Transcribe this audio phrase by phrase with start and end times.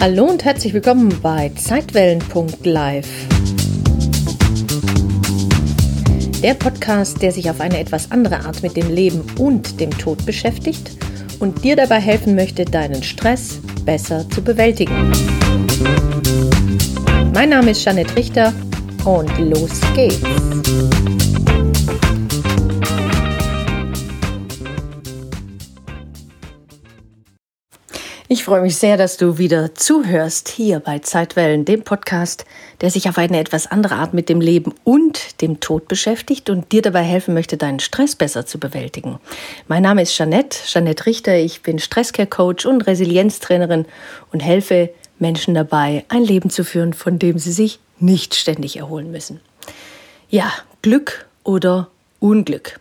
[0.00, 3.08] Hallo und herzlich willkommen bei Zeitwellen.live.
[6.40, 10.24] Der Podcast, der sich auf eine etwas andere Art mit dem Leben und dem Tod
[10.24, 10.92] beschäftigt
[11.40, 15.10] und dir dabei helfen möchte, deinen Stress besser zu bewältigen.
[17.34, 18.52] Mein Name ist Janet Richter
[19.04, 21.17] und los geht's.
[28.30, 32.44] Ich freue mich sehr, dass du wieder zuhörst hier bei Zeitwellen, dem Podcast,
[32.82, 36.70] der sich auf eine etwas andere Art mit dem Leben und dem Tod beschäftigt und
[36.70, 39.18] dir dabei helfen möchte, deinen Stress besser zu bewältigen.
[39.66, 41.38] Mein Name ist Jeanette, Jeanette Richter.
[41.38, 43.86] Ich bin Stresscare-Coach und Resilienztrainerin
[44.30, 49.10] und helfe Menschen dabei, ein Leben zu führen, von dem sie sich nicht ständig erholen
[49.10, 49.40] müssen.
[50.28, 51.88] Ja, Glück oder
[52.20, 52.78] Unglück.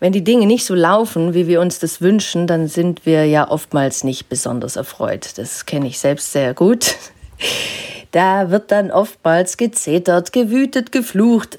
[0.00, 3.50] Wenn die Dinge nicht so laufen, wie wir uns das wünschen, dann sind wir ja
[3.50, 5.36] oftmals nicht besonders erfreut.
[5.36, 6.96] Das kenne ich selbst sehr gut.
[8.10, 11.58] Da wird dann oftmals gezetert, gewütet, geflucht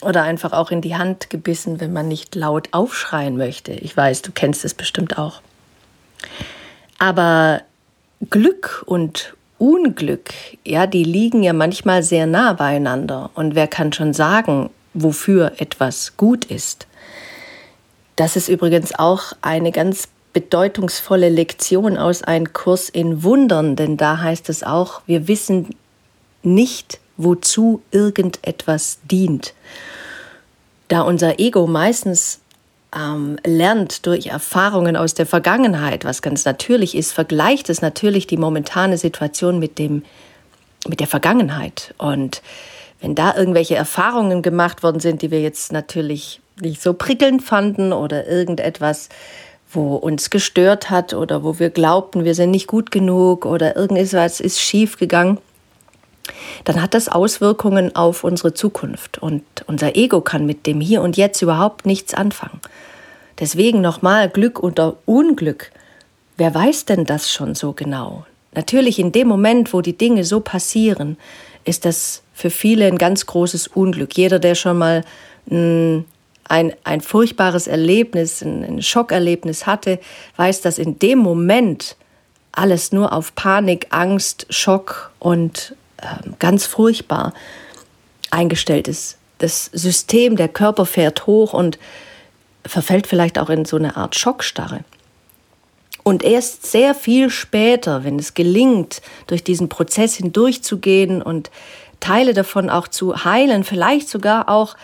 [0.00, 3.72] oder einfach auch in die Hand gebissen, wenn man nicht laut aufschreien möchte.
[3.72, 5.42] Ich weiß, du kennst es bestimmt auch.
[6.98, 7.60] Aber
[8.30, 10.30] Glück und Unglück,
[10.64, 13.30] ja, die liegen ja manchmal sehr nah beieinander.
[13.34, 16.86] Und wer kann schon sagen, wofür etwas gut ist?
[18.22, 24.20] Das ist übrigens auch eine ganz bedeutungsvolle Lektion aus einem Kurs in Wundern, denn da
[24.20, 25.74] heißt es auch, wir wissen
[26.44, 29.54] nicht, wozu irgendetwas dient.
[30.86, 32.38] Da unser Ego meistens
[32.96, 38.36] ähm, lernt durch Erfahrungen aus der Vergangenheit, was ganz natürlich ist, vergleicht es natürlich die
[38.36, 40.04] momentane Situation mit, dem,
[40.86, 41.92] mit der Vergangenheit.
[41.98, 42.40] Und
[43.00, 47.92] wenn da irgendwelche Erfahrungen gemacht worden sind, die wir jetzt natürlich nicht so prickelnd fanden
[47.92, 49.08] oder irgendetwas,
[49.70, 54.40] wo uns gestört hat oder wo wir glaubten, wir sind nicht gut genug oder irgendetwas
[54.40, 55.38] ist schief gegangen,
[56.64, 61.16] dann hat das Auswirkungen auf unsere Zukunft und unser Ego kann mit dem Hier und
[61.16, 62.60] Jetzt überhaupt nichts anfangen.
[63.40, 65.72] Deswegen nochmal Glück oder Unglück.
[66.36, 68.24] Wer weiß denn das schon so genau?
[68.54, 71.16] Natürlich in dem Moment, wo die Dinge so passieren,
[71.64, 74.16] ist das für viele ein ganz großes Unglück.
[74.16, 75.04] Jeder, der schon mal
[75.50, 76.04] ein,
[76.52, 79.98] ein, ein furchtbares Erlebnis, ein, ein Schockerlebnis hatte,
[80.36, 81.96] weiß, dass in dem Moment
[82.52, 86.04] alles nur auf Panik, Angst, Schock und äh,
[86.38, 87.32] ganz furchtbar
[88.30, 89.16] eingestellt ist.
[89.38, 91.78] Das System, der Körper fährt hoch und
[92.66, 94.80] verfällt vielleicht auch in so eine Art Schockstarre.
[96.02, 101.50] Und erst sehr viel später, wenn es gelingt, durch diesen Prozess hindurchzugehen und
[102.00, 104.76] Teile davon auch zu heilen, vielleicht sogar auch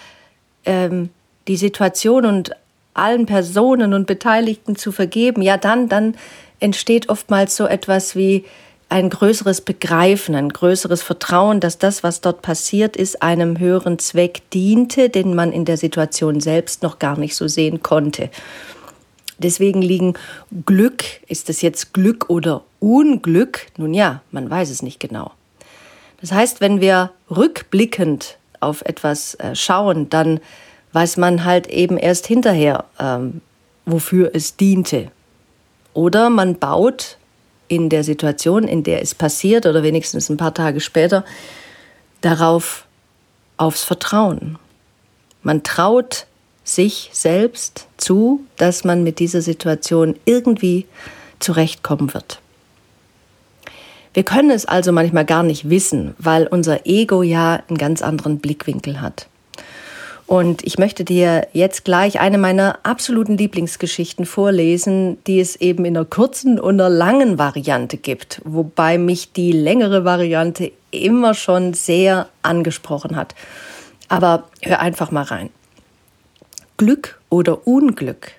[0.64, 1.10] ähm,
[1.48, 2.52] die Situation und
[2.94, 6.14] allen Personen und Beteiligten zu vergeben, ja dann, dann
[6.60, 8.44] entsteht oftmals so etwas wie
[8.88, 14.42] ein größeres Begreifen, ein größeres Vertrauen, dass das, was dort passiert ist, einem höheren Zweck
[14.50, 18.30] diente, den man in der Situation selbst noch gar nicht so sehen konnte.
[19.36, 20.14] Deswegen liegen
[20.66, 23.66] Glück, ist es jetzt Glück oder Unglück?
[23.76, 25.32] Nun ja, man weiß es nicht genau.
[26.20, 30.40] Das heißt, wenn wir rückblickend auf etwas äh, schauen, dann
[30.98, 33.40] weiß man halt eben erst hinterher, ähm,
[33.86, 35.12] wofür es diente.
[35.94, 37.18] Oder man baut
[37.68, 41.24] in der Situation, in der es passiert oder wenigstens ein paar Tage später,
[42.20, 42.84] darauf
[43.58, 44.58] aufs Vertrauen.
[45.44, 46.26] Man traut
[46.64, 50.84] sich selbst zu, dass man mit dieser Situation irgendwie
[51.38, 52.40] zurechtkommen wird.
[54.14, 58.40] Wir können es also manchmal gar nicht wissen, weil unser Ego ja einen ganz anderen
[58.40, 59.28] Blickwinkel hat.
[60.28, 65.96] Und ich möchte dir jetzt gleich eine meiner absoluten Lieblingsgeschichten vorlesen, die es eben in
[65.96, 72.28] einer kurzen und einer langen Variante gibt, wobei mich die längere Variante immer schon sehr
[72.42, 73.34] angesprochen hat.
[74.08, 75.48] Aber hör einfach mal rein.
[76.76, 78.32] Glück oder Unglück?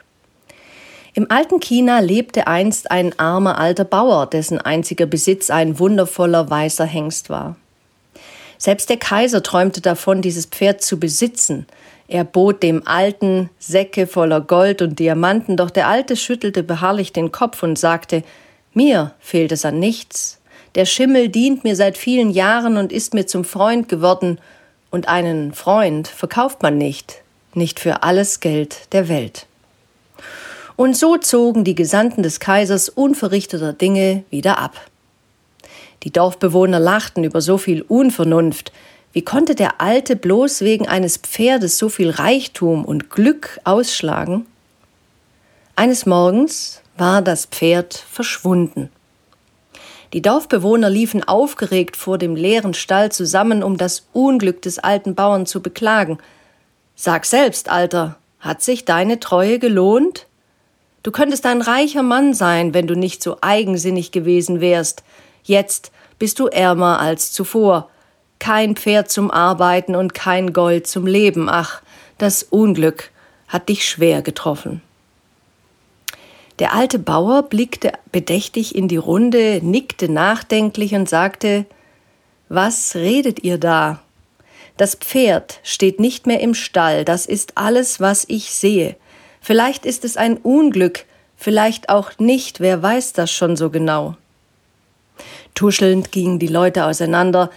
[1.16, 6.86] Im alten China lebte einst ein armer alter Bauer, dessen einziger Besitz ein wundervoller weißer
[6.86, 7.56] Hengst war.
[8.60, 11.66] Selbst der Kaiser träumte davon, dieses Pferd zu besitzen.
[12.10, 17.32] Er bot dem Alten Säcke voller Gold und Diamanten, doch der Alte schüttelte beharrlich den
[17.32, 18.22] Kopf und sagte
[18.74, 20.40] Mir fehlt es an nichts.
[20.76, 24.40] Der Schimmel dient mir seit vielen Jahren und ist mir zum Freund geworden,
[24.92, 27.22] und einen Freund verkauft man nicht,
[27.54, 29.46] nicht für alles Geld der Welt.
[30.76, 34.89] Und so zogen die Gesandten des Kaisers unverrichteter Dinge wieder ab.
[36.04, 38.72] Die Dorfbewohner lachten über so viel Unvernunft.
[39.12, 44.46] Wie konnte der Alte bloß wegen eines Pferdes so viel Reichtum und Glück ausschlagen?
[45.76, 48.90] Eines Morgens war das Pferd verschwunden.
[50.14, 55.46] Die Dorfbewohner liefen aufgeregt vor dem leeren Stall zusammen, um das Unglück des alten Bauern
[55.46, 56.18] zu beklagen.
[56.96, 60.26] Sag selbst, Alter, hat sich deine Treue gelohnt?
[61.04, 65.04] Du könntest ein reicher Mann sein, wenn du nicht so eigensinnig gewesen wärst.
[65.44, 67.90] Jetzt bist du ärmer als zuvor.
[68.40, 71.50] Kein Pferd zum Arbeiten und kein Gold zum Leben.
[71.50, 71.82] Ach,
[72.18, 73.12] das Unglück
[73.48, 74.82] hat dich schwer getroffen.
[76.60, 81.66] Der alte Bauer blickte bedächtig in die Runde, nickte nachdenklich und sagte
[82.50, 84.02] Was redet ihr da?
[84.76, 88.96] Das Pferd steht nicht mehr im Stall, das ist alles, was ich sehe.
[89.42, 91.06] Vielleicht ist es ein Unglück,
[91.36, 94.16] vielleicht auch nicht, wer weiß das schon so genau.
[95.60, 97.50] Tuschelnd gingen die Leute auseinander,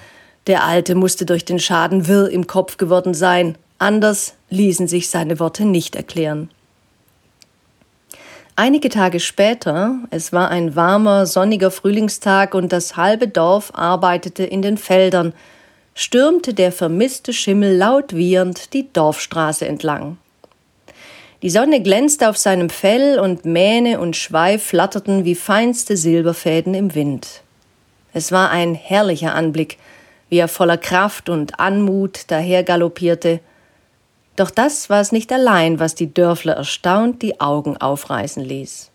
[0.49, 5.39] der Alte musste durch den Schaden wirr im Kopf geworden sein, anders ließen sich seine
[5.39, 6.51] Worte nicht erklären.
[8.57, 14.63] Einige Tage später, es war ein warmer, sonniger Frühlingstag und das halbe Dorf arbeitete in
[14.63, 15.33] den Feldern,
[15.95, 20.19] stürmte der vermisste Schimmel laut wiehernd die Dorfstraße entlang.
[21.43, 26.97] Die Sonne glänzte auf seinem Fell und Mähne und Schweif flatterten wie feinste Silberfäden im
[26.97, 27.43] Wind.
[28.13, 29.79] Es war ein herrlicher Anblick,
[30.29, 33.41] wie er voller Kraft und Anmut dahergaloppierte,
[34.37, 38.91] doch das war es nicht allein, was die Dörfler erstaunt die Augen aufreißen ließ.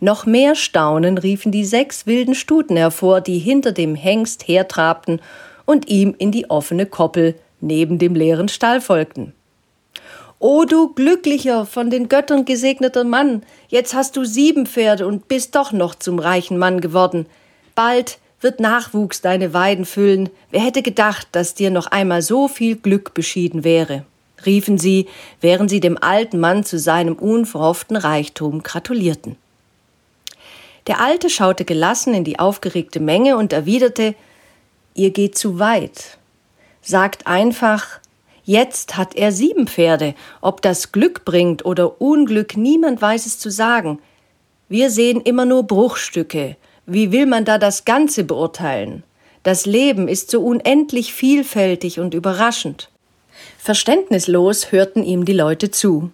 [0.00, 5.20] Noch mehr Staunen riefen die sechs wilden Stuten hervor, die hinter dem Hengst hertrabten
[5.64, 9.32] und ihm in die offene Koppel neben dem leeren Stall folgten.
[10.38, 15.54] O du glücklicher, von den Göttern gesegneter Mann, jetzt hast du sieben Pferde und bist
[15.54, 17.26] doch noch zum reichen Mann geworden.
[17.74, 20.30] Bald wird Nachwuchs deine Weiden füllen.
[20.50, 24.04] Wer hätte gedacht, dass dir noch einmal so viel Glück beschieden wäre?
[24.44, 25.06] riefen sie,
[25.40, 29.36] während sie dem alten Mann zu seinem unverhofften Reichtum gratulierten.
[30.88, 34.14] Der Alte schaute gelassen in die aufgeregte Menge und erwiderte
[34.94, 36.18] Ihr geht zu weit.
[36.82, 38.00] Sagt einfach
[38.44, 40.14] Jetzt hat er sieben Pferde.
[40.40, 44.00] Ob das Glück bringt oder Unglück, niemand weiß es zu sagen.
[44.68, 46.56] Wir sehen immer nur Bruchstücke.
[46.86, 49.04] Wie will man da das Ganze beurteilen?
[49.44, 52.88] Das Leben ist so unendlich vielfältig und überraschend.
[53.58, 56.10] Verständnislos hörten ihm die Leute zu.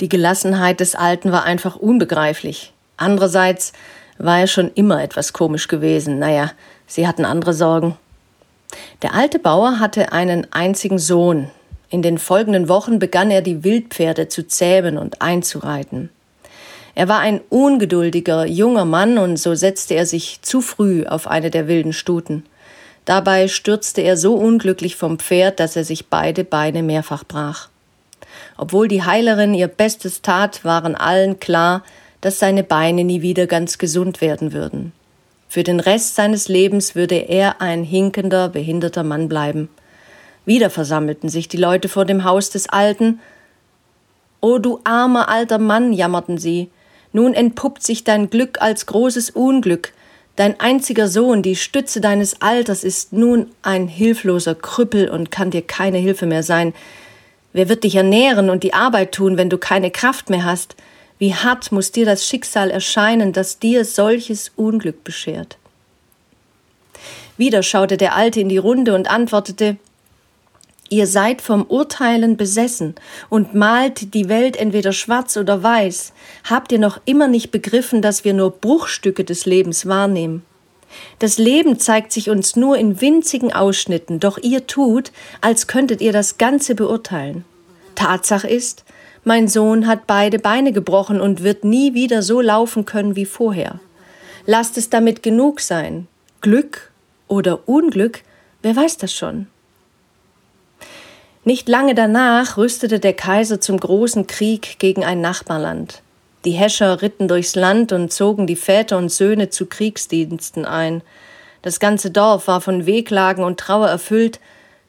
[0.00, 2.72] Die Gelassenheit des Alten war einfach unbegreiflich.
[2.98, 3.72] Andererseits
[4.18, 6.18] war er schon immer etwas komisch gewesen.
[6.18, 6.52] Naja,
[6.86, 7.96] sie hatten andere Sorgen.
[9.02, 11.50] Der alte Bauer hatte einen einzigen Sohn.
[11.88, 16.10] In den folgenden Wochen begann er die Wildpferde zu zähmen und einzureiten.
[16.94, 21.50] Er war ein ungeduldiger, junger Mann und so setzte er sich zu früh auf eine
[21.50, 22.44] der wilden Stuten.
[23.04, 27.68] Dabei stürzte er so unglücklich vom Pferd, dass er sich beide Beine mehrfach brach.
[28.56, 31.82] Obwohl die Heilerin ihr Bestes tat, waren allen klar,
[32.20, 34.92] dass seine Beine nie wieder ganz gesund werden würden.
[35.48, 39.68] Für den Rest seines Lebens würde er ein hinkender, behinderter Mann bleiben.
[40.46, 43.20] Wieder versammelten sich die Leute vor dem Haus des Alten.
[44.40, 46.70] O du armer alter Mann, jammerten sie,
[47.14, 49.94] nun entpuppt sich dein Glück als großes Unglück,
[50.36, 55.62] Dein einziger Sohn, die Stütze deines Alters, ist nun ein hilfloser Krüppel und kann dir
[55.62, 56.74] keine Hilfe mehr sein.
[57.52, 60.74] Wer wird dich ernähren und die Arbeit tun, wenn du keine Kraft mehr hast?
[61.18, 65.56] Wie hart muss dir das Schicksal erscheinen, das dir solches Unglück beschert?
[67.36, 69.76] Wieder schaute der Alte in die Runde und antwortete
[70.94, 72.94] Ihr seid vom Urteilen besessen
[73.28, 76.12] und malt die Welt entweder schwarz oder weiß.
[76.48, 80.44] Habt ihr noch immer nicht begriffen, dass wir nur Bruchstücke des Lebens wahrnehmen?
[81.18, 85.10] Das Leben zeigt sich uns nur in winzigen Ausschnitten, doch ihr tut,
[85.40, 87.44] als könntet ihr das Ganze beurteilen.
[87.96, 88.84] Tatsache ist,
[89.24, 93.80] mein Sohn hat beide Beine gebrochen und wird nie wieder so laufen können wie vorher.
[94.46, 96.06] Lasst es damit genug sein.
[96.40, 96.92] Glück
[97.26, 98.20] oder Unglück,
[98.62, 99.48] wer weiß das schon?
[101.46, 106.00] Nicht lange danach rüstete der Kaiser zum großen Krieg gegen ein Nachbarland.
[106.46, 111.02] Die Häscher ritten durchs Land und zogen die Väter und Söhne zu Kriegsdiensten ein.
[111.60, 114.40] Das ganze Dorf war von Wehklagen und Trauer erfüllt,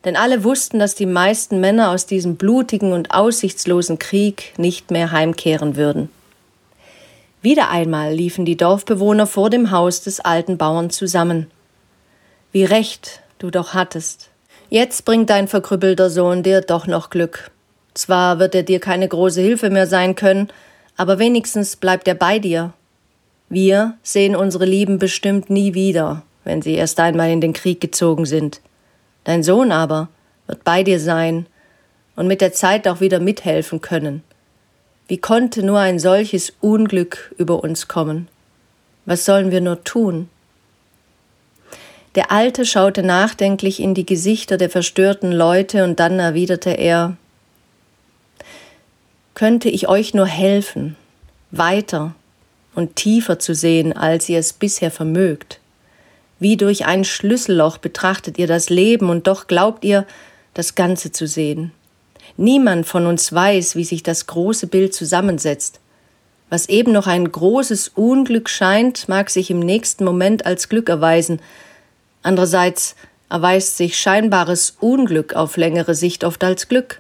[0.06, 5.12] denn alle wussten, dass die meisten Männer aus diesem blutigen und aussichtslosen Krieg nicht mehr
[5.12, 6.10] heimkehren würden.
[7.42, 11.48] Wieder einmal liefen die Dorfbewohner vor dem Haus des alten Bauern zusammen.
[12.52, 14.30] Wie recht du doch hattest,
[14.70, 17.52] Jetzt bringt dein verkrüppelter Sohn dir doch noch Glück.
[17.94, 20.50] Zwar wird er dir keine große Hilfe mehr sein können,
[20.98, 22.74] aber wenigstens bleibt er bei dir.
[23.48, 28.26] Wir sehen unsere Lieben bestimmt nie wieder, wenn sie erst einmal in den Krieg gezogen
[28.26, 28.60] sind.
[29.24, 30.10] Dein Sohn aber
[30.48, 31.46] wird bei dir sein
[32.16, 34.24] und mit der Zeit auch wieder mithelfen können.
[35.08, 38.28] Wie konnte nur ein solches Unglück über uns kommen?
[39.06, 40.30] Was sollen wir nur tun?
[42.16, 47.18] Der Alte schaute nachdenklich in die Gesichter der verstörten Leute und dann erwiderte er
[49.34, 50.96] Könnte ich euch nur helfen,
[51.52, 52.16] weiter
[52.74, 55.60] und tiefer zu sehen, als ihr es bisher vermögt.
[56.40, 60.06] Wie durch ein Schlüsselloch betrachtet ihr das Leben und doch glaubt ihr,
[60.54, 61.72] das Ganze zu sehen.
[62.38, 65.80] Niemand von uns weiß, wie sich das große Bild zusammensetzt.
[66.50, 71.40] Was eben noch ein großes Unglück scheint, mag sich im nächsten Moment als Glück erweisen.
[72.26, 72.96] Andererseits
[73.30, 77.00] erweist sich scheinbares Unglück auf längere Sicht oft als Glück.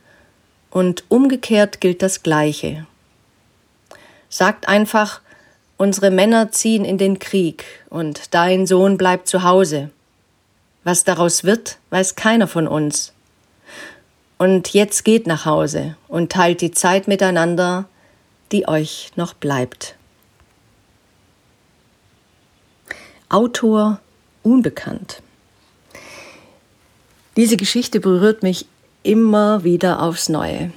[0.69, 2.85] Und umgekehrt gilt das Gleiche.
[4.29, 5.21] Sagt einfach,
[5.77, 9.89] unsere Männer ziehen in den Krieg und dein Sohn bleibt zu Hause.
[10.83, 13.11] Was daraus wird, weiß keiner von uns.
[14.37, 17.85] Und jetzt geht nach Hause und teilt die Zeit miteinander,
[18.51, 19.95] die euch noch bleibt.
[23.27, 23.99] Autor
[24.45, 25.21] unbekannt.
[27.35, 28.65] Diese Geschichte berührt mich
[29.03, 30.71] immer wieder aufs Neue.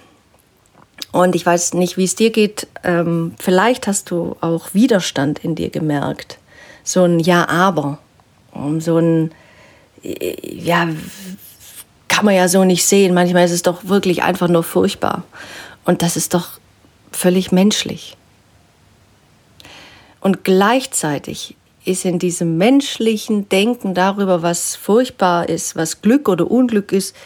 [1.12, 2.66] Und ich weiß nicht, wie es dir geht.
[2.82, 6.38] Ähm, vielleicht hast du auch Widerstand in dir gemerkt.
[6.82, 7.98] So ein Ja, aber.
[8.78, 9.30] So ein,
[10.02, 10.88] ja,
[12.08, 13.14] kann man ja so nicht sehen.
[13.14, 15.22] Manchmal ist es doch wirklich einfach nur furchtbar.
[15.84, 16.58] Und das ist doch
[17.12, 18.16] völlig menschlich.
[20.20, 21.54] Und gleichzeitig
[21.88, 27.16] ist in diesem menschlichen Denken darüber, was furchtbar ist, was Glück oder Unglück ist,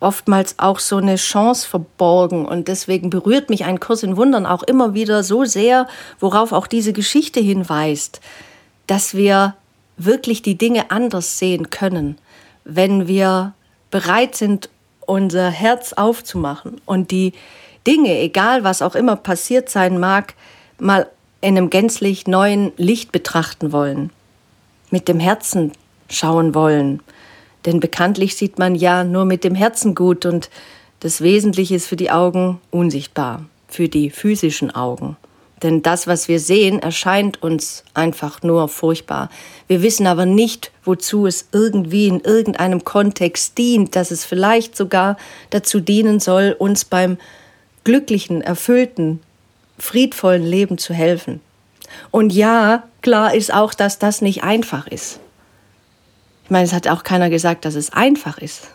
[0.00, 2.46] oftmals auch so eine Chance verborgen.
[2.46, 5.86] Und deswegen berührt mich ein Kurs in Wundern auch immer wieder so sehr,
[6.20, 8.20] worauf auch diese Geschichte hinweist,
[8.86, 9.54] dass wir
[9.96, 12.18] wirklich die Dinge anders sehen können,
[12.64, 13.54] wenn wir
[13.90, 14.70] bereit sind,
[15.00, 17.32] unser Herz aufzumachen und die
[17.86, 20.34] Dinge, egal was auch immer passiert sein mag,
[20.78, 21.08] mal
[21.40, 24.10] in einem gänzlich neuen Licht betrachten wollen,
[24.90, 25.72] mit dem Herzen
[26.08, 27.00] schauen wollen.
[27.66, 30.50] Denn bekanntlich sieht man ja nur mit dem Herzen gut und
[31.00, 35.16] das Wesentliche ist für die Augen unsichtbar, für die physischen Augen.
[35.62, 39.28] Denn das, was wir sehen, erscheint uns einfach nur furchtbar.
[39.66, 45.16] Wir wissen aber nicht, wozu es irgendwie in irgendeinem Kontext dient, dass es vielleicht sogar
[45.50, 47.18] dazu dienen soll, uns beim
[47.82, 49.20] glücklichen, erfüllten,
[49.78, 51.40] friedvollen Leben zu helfen.
[52.10, 55.20] Und ja, klar ist auch, dass das nicht einfach ist.
[56.44, 58.68] Ich meine, es hat auch keiner gesagt, dass es einfach ist,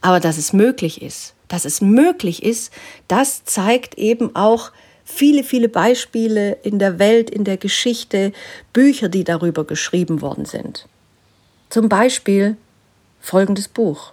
[0.00, 1.34] aber dass es möglich ist.
[1.48, 2.72] Dass es möglich ist,
[3.08, 4.72] das zeigt eben auch
[5.04, 8.32] viele, viele Beispiele in der Welt, in der Geschichte,
[8.72, 10.86] Bücher, die darüber geschrieben worden sind.
[11.68, 12.56] Zum Beispiel
[13.20, 14.12] folgendes Buch.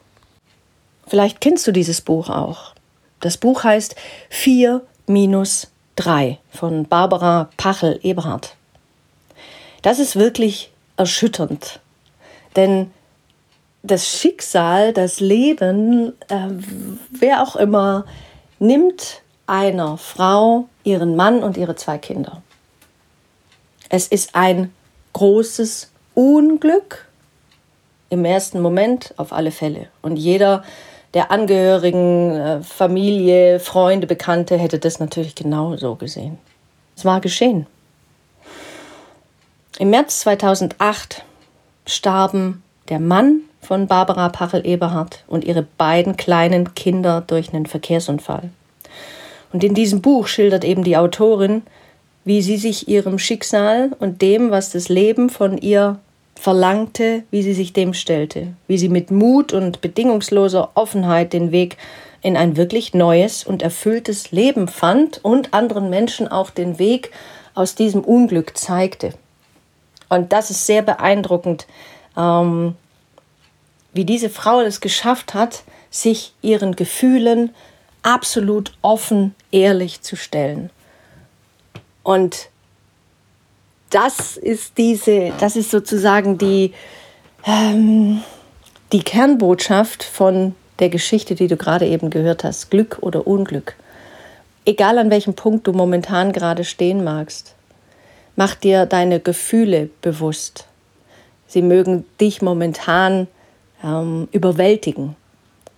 [1.07, 2.73] Vielleicht kennst du dieses Buch auch.
[3.19, 3.95] Das Buch heißt
[4.29, 5.67] 4 minus
[5.99, 8.55] 3 von Barbara Pachel-Eberhardt.
[9.81, 11.81] Das ist wirklich erschütternd,
[12.55, 12.91] denn
[13.83, 16.47] das Schicksal, das Leben, äh,
[17.11, 18.05] wer auch immer,
[18.59, 22.41] nimmt einer Frau ihren Mann und ihre zwei Kinder.
[23.89, 24.73] Es ist ein
[25.13, 27.07] großes Unglück
[28.09, 29.87] im ersten Moment auf alle Fälle.
[30.01, 30.63] Und jeder
[31.13, 36.37] der Angehörigen, äh, Familie, Freunde, Bekannte hätte das natürlich genau so gesehen.
[36.95, 37.65] Es war geschehen.
[39.79, 41.23] Im März 2008
[41.85, 48.49] starben der Mann von Barbara Pachel-Eberhardt und ihre beiden kleinen Kinder durch einen Verkehrsunfall.
[49.51, 51.63] Und in diesem Buch schildert eben die Autorin,
[52.23, 55.99] wie sie sich ihrem Schicksal und dem, was das Leben von ihr
[56.39, 61.75] verlangte, wie sie sich dem stellte, wie sie mit Mut und bedingungsloser Offenheit den Weg
[62.21, 67.11] in ein wirklich neues und erfülltes Leben fand und anderen Menschen auch den Weg
[67.55, 69.13] aus diesem Unglück zeigte.
[70.07, 71.67] Und das ist sehr beeindruckend,
[72.15, 72.75] ähm,
[73.91, 77.53] wie diese Frau es geschafft hat, sich ihren Gefühlen
[78.01, 80.69] absolut offen, ehrlich zu stellen.
[82.01, 82.49] Und
[83.89, 86.73] das ist diese, das ist sozusagen die,
[87.45, 88.21] ähm,
[88.91, 92.69] die Kernbotschaft von der Geschichte, die du gerade eben gehört hast.
[92.71, 93.75] Glück oder Unglück.
[94.65, 97.55] Egal an welchem Punkt du momentan gerade stehen magst,
[98.35, 100.65] mach dir deine Gefühle bewusst.
[101.47, 103.27] Sie mögen dich momentan
[103.83, 105.15] ähm, überwältigen.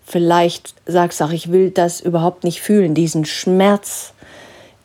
[0.05, 4.13] Vielleicht sagst du auch, ich will das überhaupt nicht fühlen, diesen Schmerz,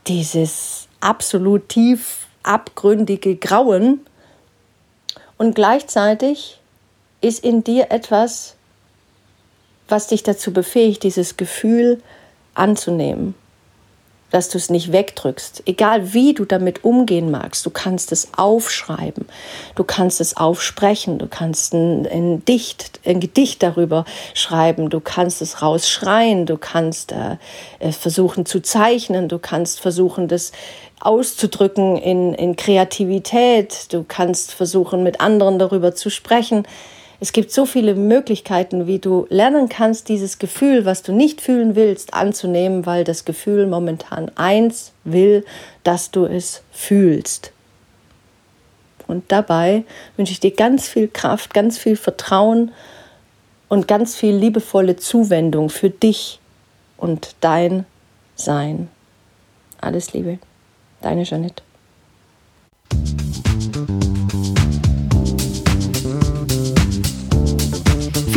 [0.06, 4.00] dieses absolut tief abgründige Grauen.
[5.38, 6.60] Und gleichzeitig
[7.20, 8.54] ist in dir etwas,
[9.88, 12.02] was dich dazu befähigt, dieses Gefühl
[12.54, 13.34] anzunehmen.
[14.30, 15.62] Dass du es nicht wegdrückst.
[15.66, 19.26] Egal wie du damit umgehen magst, du kannst es aufschreiben,
[19.74, 24.04] du kannst es aufsprechen, du kannst ein, ein, Dicht, ein Gedicht darüber
[24.34, 30.52] schreiben, du kannst es rausschreien, du kannst äh, versuchen zu zeichnen, du kannst versuchen, das
[31.00, 36.66] auszudrücken in, in Kreativität, du kannst versuchen, mit anderen darüber zu sprechen.
[37.18, 41.74] Es gibt so viele Möglichkeiten, wie du lernen kannst, dieses Gefühl, was du nicht fühlen
[41.74, 45.44] willst, anzunehmen, weil das Gefühl momentan eins will,
[45.82, 47.52] dass du es fühlst.
[49.06, 49.84] Und dabei
[50.16, 52.72] wünsche ich dir ganz viel Kraft, ganz viel Vertrauen
[53.68, 56.40] und ganz viel liebevolle Zuwendung für dich
[56.96, 57.86] und dein
[58.34, 58.88] Sein.
[59.80, 60.38] Alles Liebe,
[61.00, 61.62] deine Jeanette.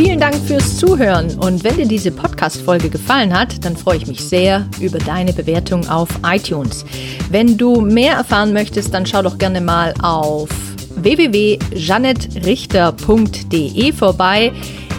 [0.02, 4.22] Vielen Dank fürs Zuhören und wenn dir diese Podcast-Folge gefallen hat, dann freue ich mich
[4.22, 6.86] sehr über deine Bewertung auf iTunes.
[7.30, 10.48] Wenn du mehr erfahren möchtest, dann schau doch gerne mal auf
[10.96, 14.54] www.janettrichter.de vorbei.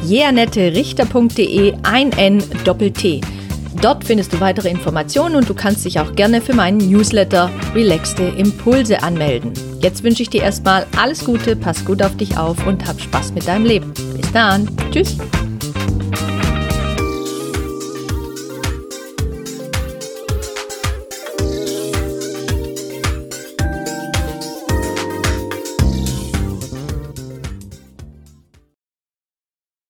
[0.06, 3.22] jeanetterichter.de ein N Doppel T.
[3.80, 8.24] Dort findest du weitere Informationen und du kannst dich auch gerne für meinen Newsletter Relaxte
[8.24, 9.54] Impulse anmelden.
[9.80, 13.32] Jetzt wünsche ich dir erstmal alles Gute, pass gut auf dich auf und hab Spaß
[13.32, 13.94] mit deinem Leben.
[14.32, 14.68] Dann.
[14.92, 15.16] Tschüss.